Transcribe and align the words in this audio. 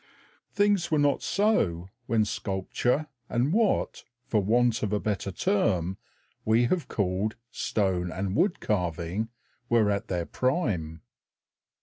Things 0.51 0.89
were 0.89 0.97
not 0.97 1.21
so 1.21 1.89
when 2.07 2.25
sculpture 2.25 3.05
and 3.29 3.53
what, 3.53 4.03
for 4.25 4.41
want 4.41 4.81
of 4.81 4.91
a 4.91 4.99
better 4.99 5.31
term, 5.31 5.97
we 6.43 6.63
have 6.65 6.87
called 6.87 7.35
"stone 7.51 8.11
and 8.11 8.35
wood 8.35 8.59
carving" 8.59 9.29
were 9.69 9.91
at 9.91 10.07
their 10.07 10.25
prime. 10.25 11.03